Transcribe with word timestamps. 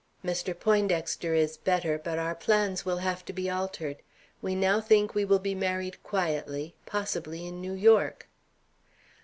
Mr. 0.25 0.59
Poindexter 0.59 1.35
is 1.35 1.57
better, 1.57 1.99
but 1.99 2.17
our 2.17 2.33
plans 2.33 2.83
will 2.83 2.97
have 2.97 3.23
to 3.23 3.31
be 3.31 3.47
altered. 3.51 3.97
We 4.41 4.55
now 4.55 4.81
think 4.81 5.13
we 5.13 5.25
will 5.25 5.37
be 5.37 5.53
married 5.53 6.01
quietly, 6.01 6.73
possibly 6.87 7.45
in 7.45 7.61
New 7.61 7.73
York. 7.73 8.27